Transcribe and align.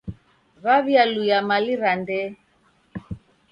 W'aw'ialuya 0.63 1.39
mali 1.49 1.73
ra 1.81 1.93
ndee. 1.99 2.29